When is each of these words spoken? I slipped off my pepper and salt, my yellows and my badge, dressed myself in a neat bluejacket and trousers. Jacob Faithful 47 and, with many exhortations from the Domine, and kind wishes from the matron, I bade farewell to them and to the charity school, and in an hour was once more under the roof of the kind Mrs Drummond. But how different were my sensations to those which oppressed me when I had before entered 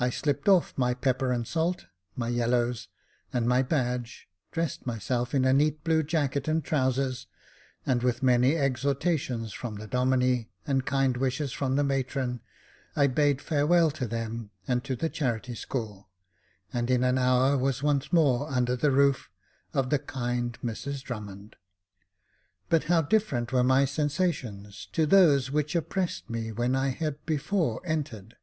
I 0.00 0.08
slipped 0.08 0.48
off 0.48 0.72
my 0.78 0.94
pepper 0.94 1.30
and 1.30 1.46
salt, 1.46 1.84
my 2.16 2.28
yellows 2.30 2.88
and 3.34 3.46
my 3.46 3.60
badge, 3.60 4.26
dressed 4.50 4.86
myself 4.86 5.34
in 5.34 5.44
a 5.44 5.52
neat 5.52 5.84
bluejacket 5.84 6.48
and 6.48 6.64
trousers. 6.64 7.26
Jacob 7.84 8.00
Faithful 8.00 8.00
47 8.00 8.00
and, 8.00 8.02
with 8.02 8.22
many 8.22 8.56
exhortations 8.56 9.52
from 9.52 9.74
the 9.74 9.86
Domine, 9.86 10.46
and 10.66 10.86
kind 10.86 11.18
wishes 11.18 11.52
from 11.52 11.76
the 11.76 11.84
matron, 11.84 12.40
I 12.96 13.08
bade 13.08 13.42
farewell 13.42 13.90
to 13.90 14.06
them 14.06 14.48
and 14.66 14.82
to 14.84 14.96
the 14.96 15.10
charity 15.10 15.54
school, 15.54 16.08
and 16.72 16.90
in 16.90 17.04
an 17.04 17.18
hour 17.18 17.58
was 17.58 17.82
once 17.82 18.10
more 18.10 18.48
under 18.50 18.74
the 18.74 18.90
roof 18.90 19.28
of 19.74 19.90
the 19.90 19.98
kind 19.98 20.56
Mrs 20.64 21.02
Drummond. 21.02 21.56
But 22.70 22.84
how 22.84 23.02
different 23.02 23.52
were 23.52 23.62
my 23.62 23.84
sensations 23.84 24.88
to 24.94 25.04
those 25.04 25.50
which 25.50 25.76
oppressed 25.76 26.30
me 26.30 26.52
when 26.52 26.74
I 26.74 26.88
had 26.88 27.26
before 27.26 27.82
entered 27.84 28.36